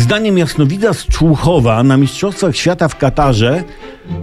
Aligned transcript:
Zdaniem 0.00 0.38
jasnowidza 0.38 0.94
z 0.94 1.06
Człuchowa 1.06 1.82
na 1.82 1.96
Mistrzostwach 1.96 2.56
Świata 2.56 2.88
w 2.88 2.96
Katarze, 2.96 3.64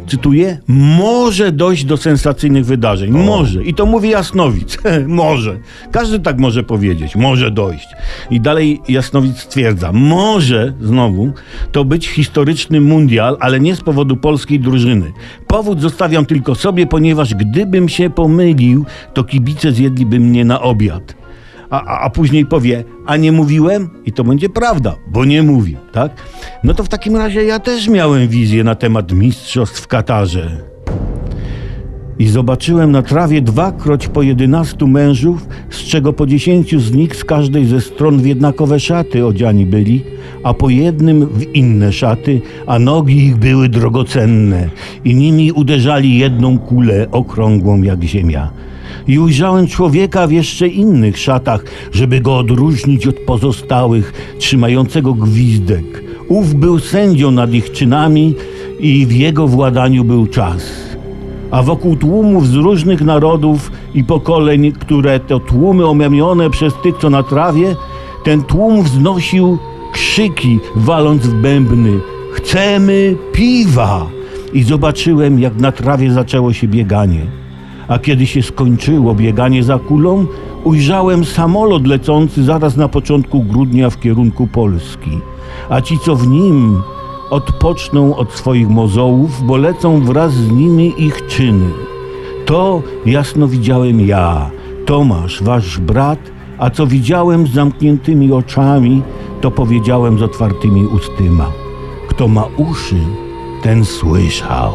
cytuję, 0.07 0.57
może 0.67 1.51
dojść 1.51 1.85
do 1.85 1.97
sensacyjnych 1.97 2.65
wydarzeń. 2.65 3.11
Może. 3.11 3.63
I 3.63 3.73
to 3.73 3.85
mówi 3.85 4.09
jasnowic. 4.09 4.77
może. 5.07 5.57
Każdy 5.91 6.19
tak 6.19 6.39
może 6.39 6.63
powiedzieć. 6.63 7.15
Może 7.15 7.51
dojść. 7.51 7.87
I 8.29 8.41
dalej 8.41 8.81
jasnowic 8.89 9.37
stwierdza, 9.39 9.91
może 9.93 10.73
znowu 10.81 11.31
to 11.71 11.85
być 11.85 12.07
historyczny 12.07 12.81
mundial, 12.81 13.37
ale 13.39 13.59
nie 13.59 13.75
z 13.75 13.81
powodu 13.81 14.17
polskiej 14.17 14.59
drużyny. 14.59 15.11
Powód 15.47 15.81
zostawiam 15.81 16.25
tylko 16.25 16.55
sobie, 16.55 16.87
ponieważ 16.87 17.35
gdybym 17.35 17.89
się 17.89 18.09
pomylił, 18.09 18.85
to 19.13 19.23
kibice 19.23 19.71
zjedliby 19.71 20.19
mnie 20.19 20.45
na 20.45 20.61
obiad 20.61 21.16
a, 21.69 21.99
a, 21.99 22.09
później 22.09 22.45
powie, 22.45 22.83
a 23.05 23.17
nie 23.17 23.31
mówiłem? 23.31 23.89
I 24.05 24.13
to 24.13 24.23
będzie 24.23 24.49
prawda, 24.49 24.95
bo 25.07 25.25
nie 25.25 25.43
mówił, 25.43 25.77
tak? 25.91 26.11
No 26.63 26.73
to 26.73 26.83
w 26.83 26.89
takim 26.89 27.15
razie 27.15 27.43
ja 27.43 27.59
też 27.59 27.87
miałem 27.87 28.27
wizję 28.27 28.63
na 28.63 28.75
temat 28.75 29.11
mistrzostw 29.11 29.81
w 29.81 29.87
Katarze. 29.87 30.76
I 32.19 32.27
zobaczyłem 32.27 32.91
na 32.91 33.01
trawie 33.01 33.41
dwakroć 33.41 34.07
po 34.07 34.21
jedenastu 34.21 34.87
mężów, 34.87 35.47
z 35.69 35.77
czego 35.77 36.13
po 36.13 36.27
dziesięciu 36.27 36.79
z 36.79 36.91
nich 36.91 37.15
z 37.15 37.23
każdej 37.23 37.65
ze 37.65 37.81
stron 37.81 38.19
w 38.21 38.25
jednakowe 38.25 38.79
szaty 38.79 39.25
odziani 39.25 39.65
byli, 39.65 40.03
a 40.43 40.53
po 40.53 40.69
jednym 40.69 41.25
w 41.25 41.55
inne 41.55 41.93
szaty, 41.93 42.41
a 42.67 42.79
nogi 42.79 43.17
ich 43.17 43.37
były 43.37 43.69
drogocenne 43.69 44.69
i 45.05 45.15
nimi 45.15 45.51
uderzali 45.51 46.17
jedną 46.17 46.59
kulę 46.59 47.07
okrągłą 47.11 47.81
jak 47.81 48.03
ziemia 48.03 48.51
i 49.07 49.19
ujrzałem 49.19 49.67
człowieka 49.67 50.27
w 50.27 50.31
jeszcze 50.31 50.67
innych 50.67 51.17
szatach, 51.17 51.63
żeby 51.91 52.21
go 52.21 52.37
odróżnić 52.37 53.07
od 53.07 53.15
pozostałych, 53.15 54.13
trzymającego 54.39 55.13
gwizdek. 55.13 56.03
Ów 56.27 56.55
był 56.55 56.79
sędzią 56.79 57.31
nad 57.31 57.53
ich 57.53 57.71
czynami 57.71 58.35
i 58.79 59.05
w 59.05 59.11
jego 59.11 59.47
władaniu 59.47 60.03
był 60.03 60.27
czas. 60.27 60.96
A 61.51 61.63
wokół 61.63 61.95
tłumów 61.95 62.47
z 62.47 62.53
różnych 62.53 63.01
narodów 63.01 63.71
i 63.93 64.03
pokoleń, 64.03 64.71
które 64.71 65.19
to 65.19 65.39
tłumy 65.39 65.85
omamione 65.85 66.49
przez 66.49 66.73
tych, 66.83 66.97
co 66.97 67.09
na 67.09 67.23
trawie, 67.23 67.75
ten 68.23 68.43
tłum 68.43 68.83
wznosił 68.83 69.57
krzyki, 69.93 70.59
waląc 70.75 71.27
w 71.27 71.33
bębny. 71.33 71.99
Chcemy 72.33 73.15
piwa! 73.33 74.05
I 74.53 74.63
zobaczyłem, 74.63 75.39
jak 75.39 75.55
na 75.55 75.71
trawie 75.71 76.11
zaczęło 76.11 76.53
się 76.53 76.67
bieganie 76.67 77.21
a 77.87 77.99
kiedy 77.99 78.25
się 78.25 78.43
skończyło 78.43 79.15
bieganie 79.15 79.63
za 79.63 79.79
kulą, 79.79 80.25
ujrzałem 80.63 81.25
samolot 81.25 81.87
lecący 81.87 82.43
zaraz 82.43 82.77
na 82.77 82.87
początku 82.87 83.43
grudnia 83.43 83.89
w 83.89 83.99
kierunku 83.99 84.47
Polski. 84.47 85.19
A 85.69 85.81
ci, 85.81 85.99
co 85.99 86.15
w 86.15 86.27
nim, 86.27 86.81
odpoczną 87.29 88.15
od 88.15 88.31
swoich 88.31 88.69
mozołów, 88.69 89.43
bo 89.43 89.57
lecą 89.57 90.01
wraz 90.01 90.33
z 90.33 90.51
nimi 90.51 90.93
ich 90.97 91.27
czyny. 91.27 91.69
To 92.45 92.81
jasno 93.05 93.47
widziałem 93.47 94.01
ja, 94.01 94.51
Tomasz, 94.85 95.43
wasz 95.43 95.79
brat, 95.79 96.19
a 96.57 96.69
co 96.69 96.87
widziałem 96.87 97.47
z 97.47 97.53
zamkniętymi 97.53 98.31
oczami, 98.31 99.01
to 99.41 99.51
powiedziałem 99.51 100.19
z 100.19 100.21
otwartymi 100.21 100.85
ustyma. 100.85 101.51
Kto 102.09 102.27
ma 102.27 102.45
uszy, 102.57 102.99
ten 103.63 103.85
słyszał. 103.85 104.73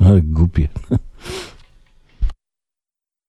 Ale 0.06 0.20
głupie. 0.22 0.68